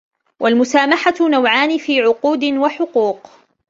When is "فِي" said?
1.77-2.01